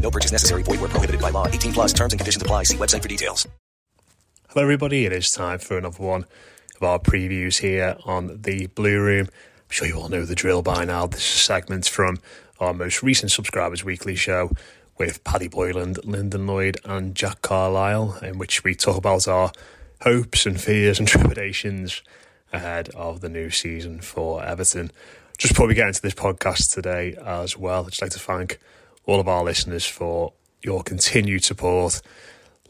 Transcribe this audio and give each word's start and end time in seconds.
No 0.00 0.10
purchase 0.10 0.32
necessary. 0.32 0.62
Void 0.62 0.80
where 0.80 0.88
prohibited 0.88 1.20
by 1.20 1.30
law. 1.30 1.46
18 1.48 1.72
plus 1.72 1.92
terms 1.92 2.12
and 2.12 2.20
conditions 2.20 2.42
apply. 2.42 2.62
See 2.64 2.76
website 2.76 3.02
for 3.02 3.08
details. 3.08 3.48
Hello, 4.50 4.62
everybody. 4.62 5.04
It 5.04 5.12
is 5.12 5.30
time 5.32 5.58
for 5.58 5.76
another 5.76 6.02
one 6.02 6.24
of 6.76 6.82
our 6.82 6.98
previews 6.98 7.58
here 7.60 7.96
on 8.04 8.40
the 8.42 8.68
Blue 8.68 9.00
Room. 9.00 9.26
I'm 9.28 9.70
sure 9.70 9.88
you 9.88 9.94
all 9.96 10.08
know 10.08 10.24
the 10.24 10.34
drill 10.34 10.62
by 10.62 10.84
now. 10.84 11.06
This 11.06 11.20
is 11.20 11.42
segments 11.42 11.88
from 11.88 12.18
our 12.60 12.72
most 12.72 13.02
recent 13.02 13.32
Subscribers 13.32 13.84
Weekly 13.84 14.16
show 14.16 14.50
with 14.96 15.24
Paddy 15.24 15.48
Boyland, 15.48 15.98
Lyndon 16.04 16.46
Lloyd, 16.46 16.78
and 16.84 17.14
Jack 17.14 17.42
Carlisle, 17.42 18.18
in 18.22 18.38
which 18.38 18.64
we 18.64 18.74
talk 18.74 18.96
about 18.96 19.28
our 19.28 19.52
hopes 20.02 20.46
and 20.46 20.60
fears 20.60 20.98
and 20.98 21.08
trepidations 21.08 22.02
ahead 22.52 22.88
of 22.90 23.20
the 23.20 23.28
new 23.28 23.50
season 23.50 24.00
for 24.00 24.42
Everton. 24.42 24.90
Just 25.36 25.52
before 25.52 25.66
we 25.66 25.74
get 25.74 25.88
into 25.88 26.00
this 26.00 26.14
podcast 26.14 26.72
today 26.72 27.14
as 27.22 27.58
well, 27.58 27.84
I'd 27.84 27.90
just 27.90 28.02
like 28.02 28.12
to 28.12 28.18
thank 28.18 28.58
all 29.06 29.20
of 29.20 29.28
our 29.28 29.44
listeners 29.44 29.86
for 29.86 30.32
your 30.62 30.82
continued 30.82 31.44
support 31.44 32.02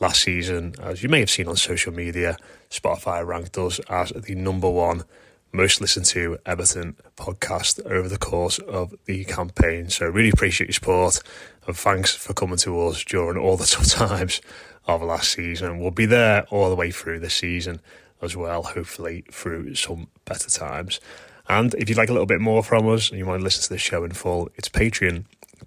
last 0.01 0.23
season. 0.23 0.75
As 0.81 1.03
you 1.03 1.09
may 1.09 1.21
have 1.21 1.31
seen 1.31 1.49
on 1.49 1.57
social 1.57 1.93
media, 1.93 2.37
Spotify 2.71 3.27
ranked 3.27 3.57
us 3.59 3.81
as 3.89 4.11
the 4.11 4.35
number 4.35 4.71
one 4.71 5.05
most 5.53 5.81
listened 5.81 6.05
to 6.05 6.39
Everton 6.45 6.97
podcast 7.17 7.85
over 7.87 8.09
the 8.09 8.19
course 8.19 8.59
of 8.59 8.95
the 9.07 9.25
campaign. 9.25 9.89
So, 9.89 10.07
really 10.07 10.29
appreciate 10.29 10.69
your 10.69 10.75
support 10.75 11.21
and 11.67 11.75
thanks 11.77 12.15
for 12.15 12.35
coming 12.35 12.59
to 12.59 12.87
us 12.87 13.03
during 13.05 13.39
all 13.39 13.57
the 13.57 13.65
tough 13.71 13.89
times 13.89 14.43
of 14.87 15.03
last 15.03 15.33
season. 15.33 15.81
We'll 15.81 15.91
be 15.91 16.07
there 16.07 16.45
all 16.51 16.69
the 16.69 16.77
way 16.77 16.91
through 16.91 17.21
the 17.21 17.31
season 17.31 17.81
as 18.21 18.37
well, 18.37 18.63
hopefully 18.63 19.25
through 19.31 19.75
some 19.75 20.09
better 20.27 20.51
times. 20.51 21.01
And 21.49 21.75
if 21.75 21.89
you'd 21.89 21.99
like 21.99 22.09
a 22.09 22.13
little 22.13 22.27
bit 22.27 22.41
more 22.41 22.63
from 22.63 22.89
us 22.89 23.11
and 23.11 23.19
you 23.19 23.27
want 23.27 23.41
to 23.41 23.45
listen 23.45 23.63
to 23.63 23.69
the 23.71 23.79
show 23.79 24.05
in 24.05 24.13
full, 24.13 24.51
it's 24.57 24.69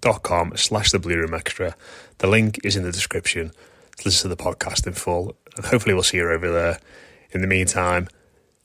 patreon.com 0.00 0.56
slash 0.56 0.90
the 0.90 0.98
blue 0.98 1.18
room 1.18 1.34
extra. 1.34 1.74
The 2.18 2.26
link 2.26 2.58
is 2.64 2.76
in 2.76 2.82
the 2.82 2.92
description 2.92 3.50
to 3.98 4.04
listen 4.04 4.30
to 4.30 4.34
the 4.34 4.42
podcast 4.42 4.86
in 4.86 4.94
full. 4.94 5.36
And 5.56 5.66
hopefully 5.66 5.94
we'll 5.94 6.02
see 6.02 6.18
you 6.18 6.30
over 6.30 6.50
there. 6.50 6.78
In 7.32 7.40
the 7.40 7.46
meantime, 7.46 8.08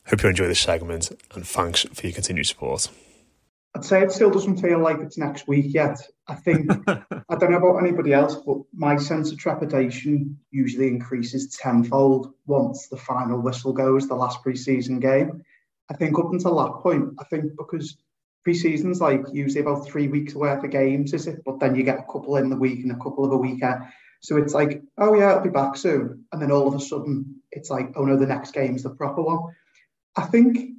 hope 0.08 0.24
you 0.24 0.30
enjoy 0.30 0.48
this 0.48 0.60
segment 0.60 1.12
and 1.34 1.48
thanks 1.48 1.84
for 1.94 2.08
your 2.08 2.14
continued 2.14 2.48
support. 2.48 2.90
I'd 3.76 3.84
say 3.84 4.02
it 4.02 4.12
still 4.12 4.32
doesn't 4.32 4.62
feel 4.62 4.80
like 4.80 5.00
it's 5.00 5.18
next 5.18 5.50
week 5.50 5.66
yet. 5.68 6.00
I 6.28 6.36
think, 6.36 6.72
I 6.88 7.36
don't 7.38 7.52
know 7.52 7.58
about 7.58 7.84
anybody 7.84 8.14
else, 8.14 8.36
but 8.36 8.60
my 8.74 8.96
sense 8.96 9.34
of 9.34 9.38
trepidation 9.38 10.40
usually 10.50 10.88
increases 10.88 11.58
tenfold 11.58 12.34
once 12.46 12.88
the 12.88 12.96
final 12.96 13.42
whistle 13.42 13.74
goes, 13.74 14.08
the 14.08 14.16
last 14.16 14.42
pre-season 14.42 15.02
game. 15.02 15.44
I 15.90 15.94
think 15.94 16.18
up 16.18 16.32
until 16.32 16.56
that 16.56 16.82
point, 16.82 17.16
I 17.20 17.26
think 17.26 17.52
because 17.58 17.98
pre-season's 18.46 19.02
like 19.02 19.26
usually 19.34 19.62
about 19.62 19.88
three 19.88 20.08
weeks 20.08 20.36
worth 20.36 20.64
of 20.64 20.70
games, 20.70 21.14
is 21.14 21.26
it? 21.26 21.44
But 21.44 21.60
then 21.60 21.76
you 21.76 21.84
get 21.84 22.00
a 22.00 22.04
couple 22.04 22.38
in 22.38 22.50
the 22.50 22.56
week 22.56 22.80
and 22.80 22.92
a 22.92 23.04
couple 23.04 23.26
of 23.26 23.32
a 23.32 23.38
weekend. 23.38 23.84
So 24.22 24.38
it's 24.38 24.54
like, 24.54 24.84
oh 25.00 25.16
yeah, 25.16 25.34
I'll 25.34 25.44
be 25.44 25.50
back 25.50 25.76
soon. 25.76 26.26
And 26.32 26.42
then 26.42 26.52
all 26.52 26.68
of 26.68 26.76
a 26.76 26.80
sudden, 26.80 27.42
it's 27.52 27.72
like, 27.72 27.92
oh 27.96 28.06
no, 28.06 28.16
the 28.16 28.28
next 28.28 28.52
game's 28.52 28.84
the 28.84 28.92
proper 28.92 29.24
one. 29.24 29.40
I 30.16 30.22
think 30.28 30.76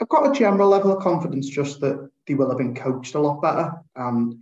I've 0.00 0.08
got 0.08 0.30
a 0.30 0.38
general 0.38 0.68
level 0.68 0.96
of 0.96 1.02
confidence 1.02 1.48
just 1.48 1.80
that 1.80 2.08
they 2.26 2.34
will 2.34 2.48
have 2.48 2.58
been 2.58 2.76
coached 2.76 3.16
a 3.16 3.20
lot 3.20 3.42
better. 3.42 3.72
And, 3.96 4.36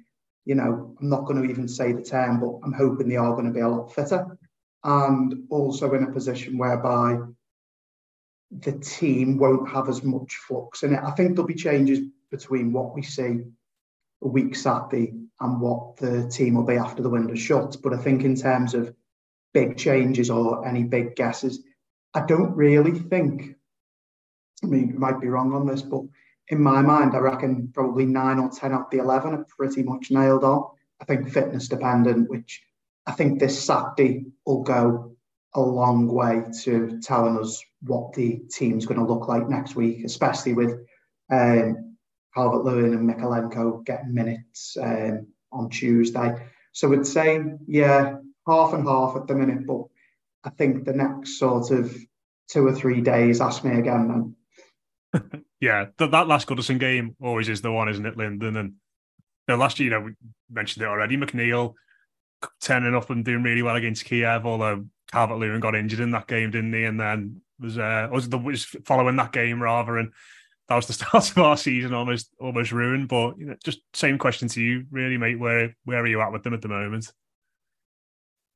you 0.44 0.54
know, 0.54 0.94
I'm 1.00 1.08
not 1.08 1.24
going 1.24 1.42
to 1.42 1.50
even 1.50 1.68
say 1.68 1.92
the 1.92 2.02
term, 2.02 2.38
but 2.38 2.58
I'm 2.62 2.74
hoping 2.74 3.08
they 3.08 3.16
are 3.16 3.32
going 3.32 3.46
to 3.46 3.50
be 3.50 3.60
a 3.60 3.68
lot 3.68 3.94
fitter. 3.94 4.38
And 4.84 5.44
also 5.48 5.92
in 5.94 6.04
a 6.04 6.12
position 6.12 6.58
whereby 6.58 7.18
the 8.50 8.72
team 8.72 9.38
won't 9.38 9.70
have 9.70 9.88
as 9.88 10.02
much 10.02 10.36
flux 10.36 10.82
in 10.82 10.94
it. 10.94 11.02
I 11.02 11.10
think 11.12 11.30
there'll 11.30 11.46
be 11.46 11.54
changes 11.54 12.00
between 12.30 12.72
what 12.72 12.94
we 12.94 13.02
see 13.02 13.40
a 14.22 14.28
week 14.28 14.56
Saturday 14.56 15.14
and 15.40 15.60
what 15.60 15.96
the 15.96 16.28
team 16.28 16.54
will 16.54 16.64
be 16.64 16.76
after 16.76 17.02
the 17.02 17.10
window 17.10 17.34
shuts. 17.34 17.76
But 17.76 17.94
I 17.94 17.98
think 17.98 18.24
in 18.24 18.34
terms 18.34 18.74
of 18.74 18.94
big 19.54 19.76
changes 19.76 20.30
or 20.30 20.66
any 20.66 20.82
big 20.84 21.16
guesses, 21.16 21.62
I 22.14 22.24
don't 22.26 22.54
really 22.56 22.98
think 22.98 23.54
I 24.62 24.66
mean, 24.66 24.88
you 24.88 24.98
might 24.98 25.20
be 25.20 25.28
wrong 25.28 25.52
on 25.52 25.66
this, 25.66 25.82
but 25.82 26.02
in 26.48 26.60
my 26.62 26.82
mind, 26.82 27.14
I 27.14 27.18
reckon 27.18 27.70
probably 27.72 28.06
nine 28.06 28.38
or 28.38 28.50
10 28.50 28.72
out 28.72 28.86
of 28.86 28.90
the 28.90 28.98
11 28.98 29.34
are 29.34 29.46
pretty 29.56 29.82
much 29.82 30.10
nailed 30.10 30.44
on. 30.44 30.64
I 31.00 31.04
think 31.04 31.30
fitness 31.30 31.68
dependent, 31.68 32.28
which 32.28 32.62
I 33.06 33.12
think 33.12 33.38
this 33.38 33.62
Saturday 33.62 34.26
will 34.46 34.62
go 34.62 35.16
a 35.54 35.60
long 35.60 36.08
way 36.08 36.42
to 36.62 36.98
telling 37.02 37.38
us 37.38 37.62
what 37.82 38.12
the 38.14 38.40
team's 38.50 38.86
going 38.86 38.98
to 38.98 39.06
look 39.06 39.28
like 39.28 39.48
next 39.48 39.76
week, 39.76 40.04
especially 40.04 40.54
with 40.54 40.80
um, 41.30 41.87
Calvert 42.38 42.64
Lewin 42.64 42.94
and 42.94 43.10
Mykolenko 43.10 43.84
get 43.84 44.08
minutes 44.08 44.76
um, 44.80 45.26
on 45.50 45.68
Tuesday. 45.70 46.36
So 46.70 46.92
I'd 46.92 47.04
say, 47.04 47.42
yeah, 47.66 48.18
half 48.46 48.74
and 48.74 48.86
half 48.86 49.16
at 49.16 49.26
the 49.26 49.34
minute, 49.34 49.66
but 49.66 49.86
I 50.44 50.50
think 50.50 50.84
the 50.84 50.92
next 50.92 51.40
sort 51.40 51.72
of 51.72 51.92
two 52.48 52.64
or 52.64 52.72
three 52.72 53.00
days, 53.00 53.40
ask 53.40 53.64
me 53.64 53.76
again, 53.76 54.34
man 55.12 55.42
yeah, 55.60 55.86
that, 55.96 56.12
that 56.12 56.28
last 56.28 56.46
Goodison 56.46 56.78
game 56.78 57.16
always 57.20 57.48
is 57.48 57.60
the 57.60 57.72
one, 57.72 57.88
isn't 57.88 58.06
it, 58.06 58.16
Lyndon? 58.16 58.56
And 58.56 58.74
know, 59.48 59.56
last 59.56 59.80
year, 59.80 59.86
you 59.86 59.90
know, 59.90 60.06
we 60.06 60.12
mentioned 60.48 60.84
it 60.84 60.88
already. 60.88 61.16
McNeil 61.16 61.74
turning 62.60 62.94
up 62.94 63.10
and 63.10 63.24
doing 63.24 63.42
really 63.42 63.62
well 63.62 63.74
against 63.74 64.04
Kiev, 64.04 64.46
although 64.46 64.84
Calvert 65.10 65.38
Lewin 65.38 65.58
got 65.58 65.74
injured 65.74 65.98
in 65.98 66.12
that 66.12 66.28
game, 66.28 66.52
didn't 66.52 66.72
he? 66.72 66.84
And 66.84 67.00
then 67.00 67.40
was 67.58 67.78
uh, 67.78 68.08
was 68.12 68.28
the 68.28 68.38
was 68.38 68.64
following 68.64 69.16
that 69.16 69.32
game 69.32 69.60
rather, 69.60 69.96
and 69.96 70.12
that 70.68 70.76
was 70.76 70.86
the 70.86 70.92
start 70.94 71.30
of 71.30 71.38
our 71.38 71.56
season, 71.56 71.94
almost 71.94 72.30
almost 72.40 72.72
ruined. 72.72 73.08
But 73.08 73.38
you 73.38 73.46
know, 73.46 73.56
just 73.64 73.80
same 73.94 74.18
question 74.18 74.48
to 74.48 74.62
you, 74.62 74.84
really, 74.90 75.16
mate. 75.16 75.38
Where 75.38 75.74
where 75.84 76.02
are 76.02 76.06
you 76.06 76.20
at 76.20 76.32
with 76.32 76.42
them 76.42 76.54
at 76.54 76.62
the 76.62 76.68
moment? 76.68 77.12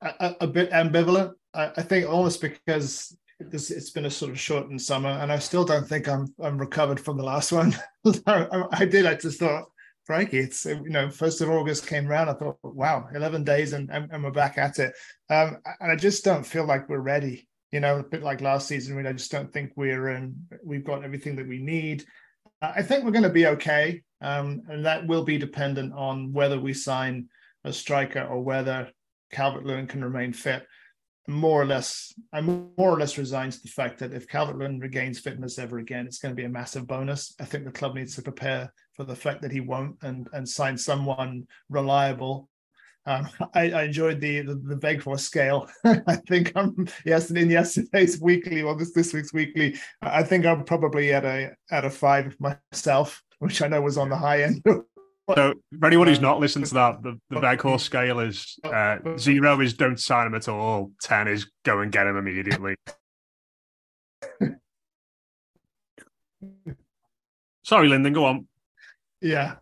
A, 0.01 0.35
a 0.41 0.47
bit 0.47 0.71
ambivalent. 0.71 1.33
I, 1.55 1.71
I 1.77 1.83
think 1.83 2.09
almost 2.09 2.41
because 2.41 3.17
this 3.39 3.71
it's 3.71 3.91
been 3.91 4.07
a 4.07 4.11
sort 4.11 4.31
of 4.31 4.41
shortened 4.41 4.81
summer, 4.81 5.11
and 5.11 5.33
I 5.33 5.39
still 5.39 5.65
don't 5.65 5.87
think 5.87 6.09
I'm 6.09 6.33
I'm 6.43 6.59
recovered 6.59 7.01
from 7.01 7.17
the 7.17 7.25
last 7.25 7.53
one. 7.53 7.75
I, 8.27 8.65
I, 8.73 8.85
did. 8.85 9.07
I 9.07 9.15
just 9.15 9.39
thought, 9.39 9.65
Frankie, 10.05 10.39
it's 10.39 10.65
you 10.65 10.91
know, 10.91 11.11
first 11.11 11.41
of 11.41 11.51
August 11.51 11.87
came 11.87 12.09
around. 12.09 12.29
I 12.29 12.35
thought, 12.35 12.59
wow, 12.63 13.09
eleven 13.15 13.45
days, 13.45 13.73
and 13.73 13.91
and, 13.91 14.11
and 14.13 14.23
we're 14.23 14.31
back 14.31 14.59
at 14.59 14.79
it. 14.79 14.93
Um, 15.31 15.59
and 15.81 15.93
I 15.93 15.97
just 15.97 16.25
don't 16.25 16.45
feel 16.45 16.65
like 16.67 16.89
we're 16.89 16.99
ready. 16.99 17.49
You 17.73 17.81
know, 17.81 17.99
a 17.99 18.03
bit 18.03 18.23
like 18.23 18.41
last 18.41 18.69
season. 18.69 19.07
I, 19.07 19.13
just 19.13 19.33
don't 19.33 19.53
think 19.53 19.73
we're 19.77 20.11
in. 20.11 20.47
We've 20.63 20.85
got 20.85 21.05
everything 21.05 21.37
that 21.37 21.49
we 21.49 21.59
need. 21.59 22.05
I 22.61 22.83
think 22.83 23.05
we're 23.05 23.11
going 23.11 23.23
to 23.25 23.31
be 23.31 23.47
okay, 23.49 24.03
um, 24.21 24.63
and 24.69 24.85
that 24.87 25.07
will 25.07 25.25
be 25.25 25.39
dependent 25.39 25.93
on 25.95 26.33
whether 26.33 26.61
we 26.61 26.75
sign 26.75 27.29
a 27.65 27.73
striker 27.73 28.23
or 28.23 28.41
whether 28.41 28.91
Calvert 29.33 29.65
Lewin 29.65 29.87
can 29.87 30.05
remain 30.05 30.33
fit. 30.33 30.65
more 31.29 31.63
or 31.63 31.67
less, 31.67 32.13
I'm 32.33 32.73
more 32.77 32.91
or 32.91 32.99
less 32.99 33.17
resigned 33.17 33.53
to 33.53 33.63
the 33.63 33.69
fact 33.69 33.99
that 34.01 34.13
if 34.13 34.29
Calvert 34.29 34.59
Lewin 34.59 34.81
regains 34.81 35.21
fitness 35.21 35.59
ever 35.59 35.79
again, 35.79 36.07
it's 36.07 36.19
going 36.19 36.33
to 36.35 36.41
be 36.41 36.45
a 36.45 36.49
massive 36.49 36.87
bonus. 36.87 37.35
I 37.41 37.45
think 37.45 37.65
the 37.65 37.71
club 37.73 37.95
needs 37.95 38.15
to 38.17 38.23
prepare 38.23 38.73
for 38.97 39.05
the 39.05 39.17
fact 39.17 39.43
that 39.43 39.53
he 39.53 39.61
won't 39.61 39.97
and 40.03 40.29
and 40.33 40.49
sign 40.49 40.77
someone 40.77 41.47
reliable. 41.69 42.49
Um, 43.07 43.29
I, 43.55 43.71
I, 43.71 43.83
enjoyed 43.85 44.21
the 44.21 44.43
the, 44.43 44.55
the 44.55 44.77
Weghorst 44.77 45.21
scale. 45.21 45.69
I 45.85 46.17
think 46.29 46.53
I'm 46.55 46.89
yes 47.05 47.31
in 47.31 47.51
yesterday's 47.51 48.21
weekly 48.23 48.63
or 48.63 48.77
this 48.77 48.93
this 48.93 49.13
week's 49.13 49.33
weekly. 49.33 49.77
I 50.03 50.23
think 50.23 50.47
I'm 50.47 50.65
probably 50.65 51.13
at 51.13 51.25
a 51.25 51.51
at 51.71 51.85
a 51.85 51.91
five 51.91 52.37
myself, 52.39 53.23
which 53.39 53.63
I 53.63 53.69
know 53.69 53.83
was 53.83 53.99
on 53.99 54.09
the 54.09 54.17
high 54.17 54.43
end 54.43 54.63
so, 55.35 55.55
for 55.79 55.87
anyone 55.87 56.09
who's 56.09 56.21
not 56.21 56.41
listened 56.41 56.67
to 56.67 56.75
that, 56.75 57.03
the, 57.03 57.19
the 57.31 57.37
Weghorst 57.37 57.81
scale 57.81 58.21
is 58.21 58.59
uh, 58.65 58.99
zero 59.17 59.61
is 59.61 59.75
don't 59.75 59.99
sign 59.99 60.27
him 60.27 60.35
at 60.35 60.49
all. 60.49 60.91
Ten 61.01 61.29
is 61.29 61.51
go 61.65 61.81
and 61.81 61.93
get 61.93 62.07
him 62.07 62.17
immediately. 62.17 62.75
Sorry, 67.65 67.89
Lyndon, 67.89 68.13
go 68.13 68.25
on. 68.25 68.47
Yeah, 69.21 69.57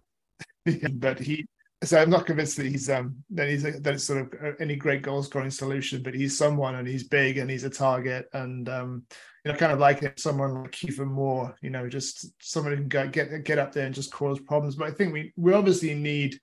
but 0.93 1.19
he. 1.19 1.47
So 1.83 1.99
I'm 1.99 2.11
not 2.11 2.27
convinced 2.27 2.59
that 2.59 2.67
he's 2.67 2.91
um 2.91 3.25
that 3.31 3.49
he's 3.49 3.65
a, 3.65 3.73
that 3.81 3.95
it's 3.95 4.05
sort 4.05 4.21
of 4.21 4.35
uh, 4.43 4.53
any 4.61 4.77
great 4.77 5.03
goal 5.03 5.23
scoring 5.23 5.51
solution, 5.51 6.03
but 6.03 6.15
he's 6.15 6.37
someone 6.37 6.75
and 6.75 6.87
he's 6.87 7.09
big 7.09 7.39
and 7.39 7.51
he's 7.51 7.65
a 7.65 7.71
target 7.71 8.27
and 8.33 8.69
um 8.69 9.05
you 9.45 9.53
know, 9.53 9.57
kind 9.57 9.73
of 9.73 9.79
like 9.79 10.19
someone 10.19 10.63
like 10.63 10.73
Kiefer 10.73 11.07
Moore, 11.07 11.57
you 11.63 11.71
know, 11.71 11.89
just 11.89 12.31
someone 12.43 12.77
who 12.77 12.87
can 12.87 13.11
get 13.11 13.45
get 13.45 13.59
up 13.59 13.73
there 13.73 13.87
and 13.87 13.95
just 13.95 14.13
cause 14.13 14.39
problems. 14.41 14.77
But 14.77 14.89
I 14.89 14.91
think 14.93 15.13
we 15.13 15.33
we 15.37 15.55
obviously 15.55 15.95
need 15.95 16.39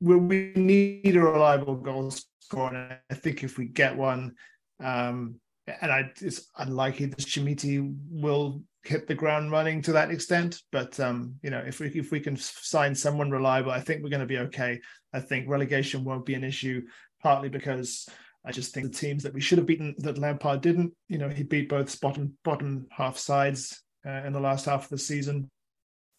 we, 0.00 0.16
we 0.16 0.52
need 0.56 1.14
a 1.14 1.20
reliable 1.20 1.76
goal 1.76 2.12
scorer. 2.40 2.74
And 2.74 2.98
I 3.10 3.14
think 3.14 3.44
if 3.44 3.56
we 3.56 3.66
get 3.66 3.96
one, 3.96 4.34
um, 4.82 5.36
and 5.66 5.92
I 5.92 6.10
it's 6.20 6.48
unlikely 6.58 7.06
that 7.06 7.18
Chermiti 7.18 7.94
will 8.10 8.62
hit 8.84 9.06
the 9.06 9.14
ground 9.14 9.52
running 9.52 9.80
to 9.82 9.92
that 9.92 10.10
extent. 10.10 10.60
But 10.72 10.98
um, 10.98 11.34
you 11.42 11.50
know, 11.50 11.62
if 11.66 11.80
we 11.80 11.88
if 11.88 12.10
we 12.10 12.20
can 12.20 12.36
sign 12.36 12.94
someone 12.94 13.30
reliable, 13.30 13.70
I 13.70 13.80
think 13.80 14.02
we're 14.02 14.10
going 14.10 14.20
to 14.20 14.26
be 14.26 14.38
okay. 14.38 14.80
I 15.12 15.20
think 15.20 15.48
relegation 15.48 16.04
won't 16.04 16.26
be 16.26 16.34
an 16.34 16.44
issue, 16.44 16.82
partly 17.22 17.48
because 17.48 18.08
I 18.44 18.50
just 18.50 18.74
think 18.74 18.90
the 18.90 18.98
teams 18.98 19.22
that 19.22 19.34
we 19.34 19.40
should 19.40 19.58
have 19.58 19.66
beaten 19.66 19.94
that 19.98 20.18
Lampard 20.18 20.60
didn't. 20.60 20.92
You 21.08 21.18
know, 21.18 21.28
he 21.28 21.44
beat 21.44 21.68
both 21.68 22.00
bottom 22.00 22.36
bottom 22.44 22.86
half 22.90 23.18
sides 23.18 23.82
uh, 24.06 24.22
in 24.24 24.32
the 24.32 24.40
last 24.40 24.66
half 24.66 24.84
of 24.84 24.90
the 24.90 24.98
season. 24.98 25.48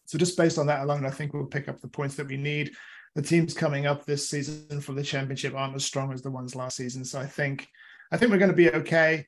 So 0.06 0.18
just 0.18 0.36
based 0.36 0.58
on 0.58 0.66
that 0.66 0.82
alone, 0.82 1.06
I 1.06 1.10
think 1.10 1.32
we'll 1.32 1.46
pick 1.46 1.68
up 1.68 1.80
the 1.80 1.88
points 1.88 2.14
that 2.16 2.28
we 2.28 2.36
need. 2.36 2.72
The 3.14 3.22
teams 3.22 3.54
coming 3.54 3.86
up 3.86 4.04
this 4.04 4.28
season 4.28 4.80
for 4.80 4.92
the 4.92 5.02
championship 5.02 5.54
aren't 5.54 5.76
as 5.76 5.84
strong 5.84 6.12
as 6.12 6.20
the 6.20 6.30
ones 6.30 6.56
last 6.56 6.76
season. 6.76 7.04
So 7.04 7.20
I 7.20 7.26
think 7.26 7.68
I 8.12 8.16
think 8.16 8.30
we're 8.30 8.38
going 8.38 8.50
to 8.50 8.56
be 8.56 8.70
okay. 8.70 9.24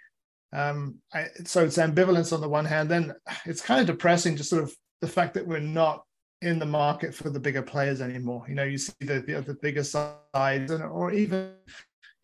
Um, 0.53 0.97
I, 1.13 1.27
so 1.45 1.65
it's 1.65 1.79
ambivalence 1.79 2.33
on 2.33 2.41
the 2.41 2.49
one 2.49 2.65
hand. 2.65 2.91
Then 2.91 3.15
it's 3.45 3.61
kind 3.61 3.81
of 3.81 3.87
depressing, 3.87 4.37
just 4.37 4.51
sort 4.51 4.63
of 4.63 4.75
the 5.01 5.09
fact 5.09 5.35
that 5.35 5.47
we're 5.47 5.61
not 5.61 6.03
in 6.43 6.59
the 6.59 6.67
market 6.67 7.15
for 7.15 7.31
the 7.31 7.41
bigger 7.41 7.63
players 7.63 8.01
anymore. 8.01 8.45
You 8.49 8.55
know, 8.55 8.65
you 8.65 8.79
see 8.79 8.93
the 9.01 9.21
the, 9.21 9.41
the 9.41 9.59
bigger 9.61 9.85
sides, 9.85 10.71
and, 10.71 10.83
or 10.83 11.13
even 11.13 11.53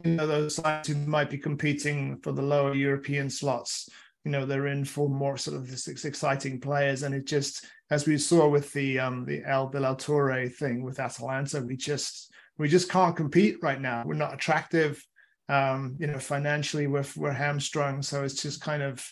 you 0.05 0.13
know 0.13 0.27
those 0.27 0.57
sides 0.57 0.89
who 0.89 0.95
might 0.95 1.31
be 1.31 1.39
competing 1.39 2.19
for 2.23 2.33
the 2.33 2.43
lower 2.43 2.75
European 2.75 3.31
slots. 3.31 3.89
You 4.25 4.31
know 4.31 4.47
they're 4.47 4.69
in 4.69 4.85
for 4.85 5.09
more 5.09 5.37
sort 5.37 5.57
of 5.57 5.69
this 5.71 6.05
exciting 6.05 6.61
players, 6.61 7.03
and 7.03 7.15
it 7.15 7.27
just 7.27 7.67
as 7.91 8.07
we 8.07 8.17
saw 8.19 8.49
with 8.49 8.73
the 8.73 8.99
um, 8.99 9.25
the 9.25 9.43
El 9.45 9.71
Toure 9.71 10.55
thing 10.55 10.83
with 10.83 11.01
Atalanta, 11.01 11.61
we 11.61 11.77
just 11.77 12.33
we 12.59 12.69
just 12.69 12.89
can't 12.89 13.17
compete 13.17 13.57
right 13.63 13.81
now. 13.81 14.03
We're 14.07 14.15
not 14.15 14.35
attractive. 14.35 15.05
Um, 15.49 15.97
you 15.99 16.07
know, 16.07 16.19
financially 16.19 16.87
we're 16.87 17.05
we're 17.17 17.33
hamstrung, 17.33 18.03
so 18.03 18.25
it's 18.25 18.43
just 18.43 18.61
kind 18.61 18.83
of 18.83 19.07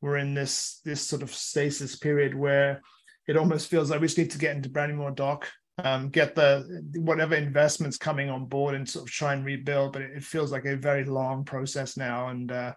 we're 0.00 0.16
in 0.18 0.34
this 0.34 0.80
this 0.84 1.02
sort 1.02 1.22
of 1.22 1.34
stasis 1.34 1.96
period 1.96 2.34
where 2.34 2.82
it 3.26 3.36
almost 3.36 3.68
feels 3.68 3.90
like 3.90 4.00
we 4.00 4.06
just 4.06 4.18
need 4.18 4.30
to 4.30 4.38
get 4.38 4.54
into 4.54 4.68
Bramley-Moore 4.68 5.10
Dock 5.10 5.48
um, 5.84 6.08
get 6.08 6.34
the 6.34 6.82
whatever 6.96 7.34
investments 7.34 7.98
coming 7.98 8.30
on 8.30 8.46
board 8.46 8.74
and 8.74 8.88
sort 8.88 9.06
of 9.06 9.12
try 9.12 9.34
and 9.34 9.44
rebuild. 9.44 9.92
But 9.92 10.02
it, 10.02 10.10
it 10.16 10.24
feels 10.24 10.50
like 10.52 10.64
a 10.64 10.76
very 10.76 11.04
long 11.04 11.44
process 11.44 11.96
now, 11.96 12.28
and 12.28 12.50
uh, 12.50 12.72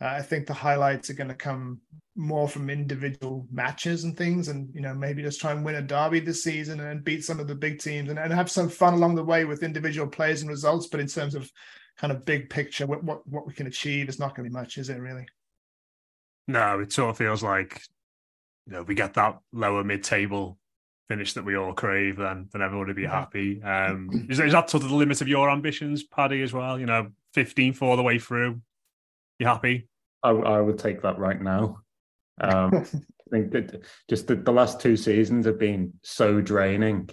I 0.00 0.22
think 0.22 0.46
the 0.46 0.54
highlights 0.54 1.10
are 1.10 1.14
going 1.14 1.28
to 1.28 1.34
come 1.34 1.80
more 2.14 2.48
from 2.48 2.70
individual 2.70 3.46
matches 3.50 4.04
and 4.04 4.16
things, 4.16 4.48
and 4.48 4.72
you 4.74 4.80
know 4.80 4.94
maybe 4.94 5.22
just 5.22 5.40
try 5.40 5.52
and 5.52 5.64
win 5.64 5.76
a 5.76 5.82
derby 5.82 6.20
this 6.20 6.44
season 6.44 6.78
and 6.78 7.04
beat 7.04 7.24
some 7.24 7.40
of 7.40 7.48
the 7.48 7.54
big 7.54 7.80
teams 7.80 8.10
and, 8.10 8.18
and 8.18 8.32
have 8.32 8.50
some 8.50 8.68
fun 8.68 8.94
along 8.94 9.16
the 9.16 9.24
way 9.24 9.44
with 9.44 9.64
individual 9.64 10.06
players 10.06 10.42
and 10.42 10.50
results. 10.50 10.86
But 10.86 11.00
in 11.00 11.08
terms 11.08 11.34
of 11.34 11.50
kind 11.98 12.12
of 12.12 12.24
big 12.24 12.50
picture, 12.50 12.86
what 12.86 13.02
what, 13.02 13.26
what 13.26 13.46
we 13.46 13.52
can 13.52 13.66
achieve, 13.66 14.08
is 14.08 14.18
not 14.18 14.34
going 14.34 14.44
to 14.44 14.50
be 14.50 14.54
much, 14.54 14.78
is 14.78 14.88
it 14.88 15.00
really? 15.00 15.26
No, 16.48 16.80
it 16.80 16.92
sort 16.92 17.10
of 17.10 17.18
feels 17.18 17.42
like 17.42 17.80
you 18.66 18.74
know 18.74 18.82
we 18.82 18.94
get 18.94 19.14
that 19.14 19.38
lower 19.52 19.84
mid 19.84 20.04
table 20.04 20.58
finish 21.08 21.34
that 21.34 21.44
we 21.44 21.56
all 21.56 21.72
crave, 21.72 22.16
then 22.16 22.48
then 22.52 22.62
everyone 22.62 22.86
would 22.86 22.96
be 22.96 23.06
happy. 23.06 23.62
Um, 23.62 24.10
is, 24.28 24.40
is 24.40 24.52
that 24.52 24.70
sort 24.70 24.82
of 24.82 24.90
the 24.90 24.96
limit 24.96 25.20
of 25.20 25.28
your 25.28 25.50
ambitions, 25.50 26.04
Paddy, 26.04 26.42
as 26.42 26.52
well? 26.52 26.78
You 26.78 26.86
know, 26.86 27.08
15th 27.36 27.82
all 27.82 27.96
the 27.96 28.02
way 28.02 28.18
through. 28.18 28.60
You 29.38 29.46
happy? 29.46 29.88
I, 30.22 30.30
I 30.30 30.60
would 30.60 30.78
take 30.78 31.02
that 31.02 31.18
right 31.18 31.40
now. 31.40 31.80
Um, 32.38 32.74
I 32.74 33.30
think 33.30 33.50
that 33.52 33.82
just 34.10 34.26
the, 34.26 34.36
the 34.36 34.52
last 34.52 34.78
two 34.78 34.94
seasons 34.94 35.46
have 35.46 35.58
been 35.58 35.94
so 36.02 36.42
draining, 36.42 37.08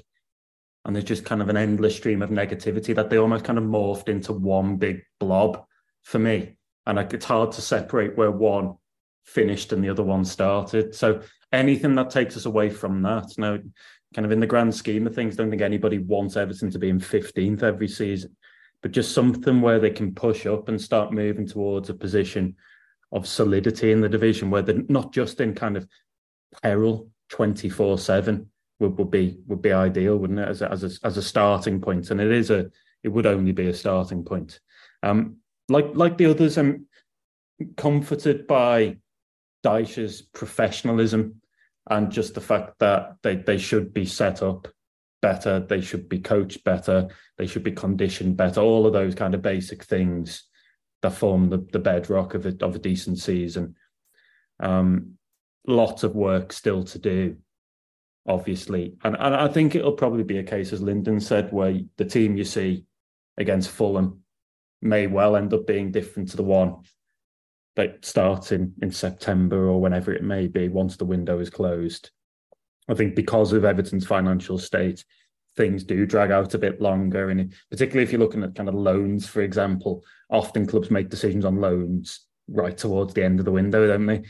and 0.85 0.95
there's 0.95 1.06
just 1.06 1.25
kind 1.25 1.41
of 1.41 1.50
an 1.50 1.57
endless 1.57 1.95
stream 1.95 2.21
of 2.21 2.30
negativity 2.30 2.94
that 2.95 3.09
they 3.09 3.18
almost 3.18 3.45
kind 3.45 3.57
of 3.57 3.63
morphed 3.63 4.09
into 4.09 4.33
one 4.33 4.77
big 4.77 5.01
blob 5.19 5.65
for 6.03 6.19
me. 6.19 6.57
And 6.85 6.97
like, 6.97 7.13
it's 7.13 7.25
hard 7.25 7.53
to 7.53 7.62
separate 7.62 8.18
where 8.18 8.31
one 8.31 8.75
finished 9.25 9.71
and 9.71 9.83
the 9.83 9.89
other 9.89 10.03
one 10.03 10.25
started. 10.25 10.94
So 10.94 11.21
anything 11.51 11.95
that 11.95 12.09
takes 12.09 12.35
us 12.35 12.45
away 12.45 12.69
from 12.69 13.01
that, 13.03 13.38
now, 13.38 13.59
kind 14.13 14.25
of 14.25 14.31
in 14.31 14.41
the 14.41 14.47
grand 14.47 14.75
scheme 14.75 15.07
of 15.07 15.15
things, 15.15 15.35
don't 15.35 15.50
think 15.50 15.62
anybody 15.62 16.00
wants 16.00 16.35
Everton 16.35 16.69
to 16.71 16.80
be 16.80 16.89
in 16.89 17.00
15th 17.00 17.63
every 17.63 17.88
season, 17.88 18.35
but 18.81 18.91
just 18.91 19.13
something 19.13 19.62
where 19.62 19.80
they 19.80 19.89
can 19.89 20.13
push 20.13 20.45
up 20.45 20.68
and 20.68 20.80
start 20.80 21.13
moving 21.13 21.47
towards 21.47 21.89
a 21.89 21.94
position 21.94 22.56
of 23.13 23.27
solidity 23.27 23.91
in 23.91 24.01
the 24.01 24.09
division 24.09 24.50
where 24.50 24.62
they're 24.62 24.83
not 24.89 25.13
just 25.13 25.39
in 25.39 25.53
kind 25.53 25.77
of 25.77 25.88
peril 26.62 27.09
24 27.30 27.97
7 27.97 28.50
would, 28.83 28.97
would 28.97 29.12
be 29.12 29.38
would 29.47 29.62
be 29.62 29.71
ideal 29.71 30.18
wouldn't 30.18 30.39
it 30.39 30.47
as 30.47 30.62
a, 30.62 30.71
as 30.71 30.83
a, 30.83 31.07
as 31.07 31.18
a 31.18 31.21
starting 31.24 31.81
point? 31.81 32.12
And 32.12 32.21
it 32.21 32.31
is 32.31 32.51
a 32.51 32.69
it 33.01 33.09
would 33.09 33.25
only 33.25 33.51
be 33.51 33.68
a 33.68 33.74
starting 33.74 34.24
point. 34.24 34.59
Um 35.01 35.38
like 35.69 35.88
like 35.94 36.18
the 36.18 36.25
others 36.25 36.57
i'm 36.57 36.85
comforted 37.77 38.45
by 38.47 38.97
Dyche's 39.63 40.21
professionalism 40.21 41.42
and 41.90 42.11
just 42.11 42.33
the 42.33 42.42
fact 42.42 42.80
that 42.80 43.16
they, 43.23 43.37
they 43.37 43.57
should 43.57 43.94
be 43.94 44.06
set 44.06 44.42
up 44.42 44.68
better, 45.21 45.59
they 45.59 45.81
should 45.81 46.09
be 46.09 46.19
coached 46.19 46.63
better, 46.63 47.07
they 47.37 47.47
should 47.47 47.63
be 47.63 47.71
conditioned 47.71 48.35
better, 48.35 48.61
all 48.61 48.85
of 48.85 48.94
those 48.94 49.16
kind 49.16 49.33
of 49.33 49.42
basic 49.42 49.83
things 49.83 50.44
that 51.02 51.11
form 51.11 51.49
the, 51.49 51.66
the 51.71 51.80
bedrock 51.80 52.33
of 52.33 52.45
a, 52.45 52.56
of 52.61 52.75
a 52.75 52.80
decent 52.80 53.19
season. 53.19 53.75
Um, 54.59 55.18
lots 55.66 56.04
of 56.04 56.16
work 56.16 56.52
still 56.52 56.83
to 56.83 56.99
do, 56.99 57.37
obviously. 58.27 58.95
And, 59.03 59.15
and 59.19 59.35
I 59.35 59.47
think 59.47 59.75
it'll 59.75 59.94
probably 59.94 60.23
be 60.23 60.37
a 60.37 60.44
case, 60.44 60.73
as 60.73 60.81
Lyndon 60.81 61.19
said, 61.19 61.51
where 61.51 61.80
the 61.97 62.06
team 62.06 62.37
you 62.37 62.45
see 62.45 62.85
against 63.37 63.69
Fulham 63.69 64.21
may 64.81 65.07
well 65.07 65.35
end 65.35 65.53
up 65.53 65.65
being 65.65 65.92
different 65.92 66.30
to 66.30 66.37
the 66.37 66.44
one 66.44 66.75
that 67.75 68.06
starts 68.06 68.51
in, 68.51 68.73
in 68.81 68.92
September 68.92 69.68
or 69.68 69.81
whenever 69.81 70.13
it 70.13 70.23
may 70.23 70.47
be, 70.47 70.69
once 70.69 70.95
the 70.95 71.06
window 71.06 71.39
is 71.39 71.49
closed. 71.49 72.11
I 72.87 72.94
think 72.94 73.15
because 73.15 73.53
of 73.53 73.65
Everton's 73.65 74.06
financial 74.06 74.57
state, 74.57 75.03
things 75.56 75.83
do 75.83 76.06
drag 76.06 76.31
out 76.31 76.53
a 76.53 76.59
bit 76.59 76.81
longer. 76.81 77.30
And 77.30 77.53
particularly 77.71 78.03
if 78.03 78.11
you're 78.11 78.19
looking 78.19 78.44
at 78.44 78.56
kind 78.56 78.69
of 78.69 78.75
loans, 78.75 79.27
for 79.27 79.42
example, 79.42 80.03
often 80.30 80.65
clubs 80.65 80.92
make 80.92 81.09
decisions 81.09 81.45
on 81.45 81.61
loans 81.61 82.21
right 82.47 82.77
towards 82.77 83.13
the 83.13 83.23
end 83.23 83.39
of 83.39 83.45
the 83.45 83.51
window, 83.51 83.87
don't 83.87 84.06
they? 84.06 84.23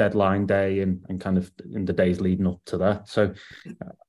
Deadline 0.00 0.46
day 0.46 0.80
and, 0.80 1.04
and 1.10 1.20
kind 1.20 1.36
of 1.36 1.52
in 1.74 1.84
the 1.84 1.92
days 1.92 2.22
leading 2.22 2.46
up 2.46 2.58
to 2.64 2.78
that. 2.78 3.06
So 3.06 3.34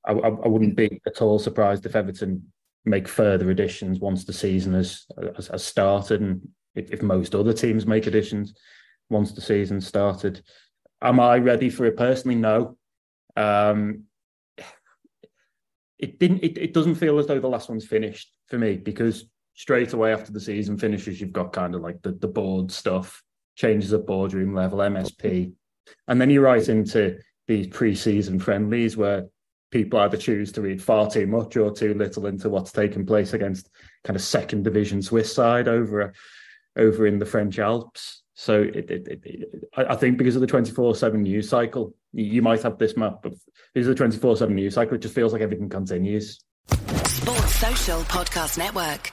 I, 0.06 0.12
I 0.12 0.48
wouldn't 0.48 0.74
be 0.74 1.02
at 1.06 1.20
all 1.20 1.38
surprised 1.38 1.84
if 1.84 1.94
Everton 1.94 2.50
make 2.86 3.06
further 3.06 3.50
additions 3.50 4.00
once 4.00 4.24
the 4.24 4.32
season 4.32 4.72
has, 4.72 5.04
has, 5.36 5.48
has 5.48 5.62
started 5.62 6.22
and 6.22 6.48
if, 6.74 6.90
if 6.90 7.02
most 7.02 7.34
other 7.34 7.52
teams 7.52 7.86
make 7.86 8.06
additions 8.06 8.54
once 9.10 9.32
the 9.32 9.42
season 9.42 9.82
started. 9.82 10.42
Am 11.02 11.20
I 11.20 11.36
ready 11.36 11.68
for 11.68 11.84
it 11.84 11.98
personally? 11.98 12.36
No. 12.36 12.78
Um, 13.36 14.04
it 15.98 16.18
didn't. 16.18 16.42
It, 16.42 16.56
it 16.56 16.72
doesn't 16.72 16.94
feel 16.94 17.18
as 17.18 17.26
though 17.26 17.38
the 17.38 17.48
last 17.48 17.68
one's 17.68 17.84
finished 17.84 18.32
for 18.48 18.56
me 18.56 18.78
because 18.78 19.26
straight 19.52 19.92
away 19.92 20.14
after 20.14 20.32
the 20.32 20.40
season 20.40 20.78
finishes, 20.78 21.20
you've 21.20 21.34
got 21.34 21.52
kind 21.52 21.74
of 21.74 21.82
like 21.82 22.00
the 22.00 22.12
the 22.12 22.28
board 22.28 22.72
stuff, 22.72 23.22
changes 23.56 23.92
at 23.92 24.06
boardroom 24.06 24.54
level, 24.54 24.78
MSP, 24.78 25.52
and 26.08 26.20
then 26.20 26.30
you're 26.30 26.42
right 26.42 26.68
into 26.68 27.18
these 27.48 27.66
pre-season 27.68 28.38
friendlies 28.38 28.96
where 28.96 29.26
people 29.70 29.98
either 30.00 30.16
choose 30.16 30.52
to 30.52 30.60
read 30.60 30.82
far 30.82 31.10
too 31.10 31.26
much 31.26 31.56
or 31.56 31.72
too 31.72 31.94
little 31.94 32.26
into 32.26 32.48
what's 32.48 32.72
taking 32.72 33.06
place 33.06 33.32
against 33.32 33.68
kind 34.04 34.16
of 34.16 34.22
second 34.22 34.62
division 34.62 35.02
Swiss 35.02 35.34
side 35.34 35.66
over 35.66 36.12
over 36.76 37.06
in 37.06 37.18
the 37.18 37.26
French 37.26 37.58
Alps. 37.58 38.22
So 38.34 38.62
it, 38.62 38.90
it, 38.90 39.20
it, 39.24 39.64
I 39.76 39.94
think 39.94 40.16
because 40.16 40.36
of 40.36 40.40
the 40.40 40.46
24 40.46 40.94
7 40.94 41.22
news 41.22 41.48
cycle, 41.48 41.94
you 42.12 42.42
might 42.42 42.62
have 42.62 42.78
this 42.78 42.96
map, 42.96 43.20
but 43.22 43.34
because 43.74 43.88
of 43.88 43.94
the 43.94 43.98
24 43.98 44.36
7 44.36 44.54
news 44.54 44.74
cycle, 44.74 44.94
it 44.94 45.02
just 45.02 45.14
feels 45.14 45.32
like 45.32 45.42
everything 45.42 45.68
continues. 45.68 46.42
Sports 46.68 47.54
Social 47.56 48.00
Podcast 48.02 48.58
Network. 48.58 49.12